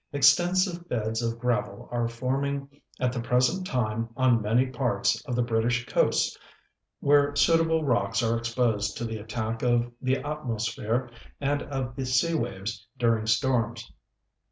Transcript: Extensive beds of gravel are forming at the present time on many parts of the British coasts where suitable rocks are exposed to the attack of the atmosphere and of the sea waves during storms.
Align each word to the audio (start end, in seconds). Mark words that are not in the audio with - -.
Extensive 0.13 0.89
beds 0.89 1.21
of 1.21 1.37
gravel 1.37 1.87
are 1.91 2.07
forming 2.07 2.81
at 2.99 3.13
the 3.13 3.21
present 3.21 3.67
time 3.67 4.09
on 4.17 4.41
many 4.41 4.65
parts 4.65 5.21
of 5.25 5.35
the 5.35 5.43
British 5.43 5.85
coasts 5.85 6.35
where 7.01 7.35
suitable 7.35 7.83
rocks 7.83 8.23
are 8.23 8.35
exposed 8.35 8.97
to 8.97 9.05
the 9.05 9.17
attack 9.17 9.61
of 9.61 9.91
the 10.01 10.17
atmosphere 10.17 11.07
and 11.39 11.61
of 11.61 11.95
the 11.95 12.07
sea 12.07 12.33
waves 12.33 12.87
during 12.97 13.27
storms. 13.27 13.91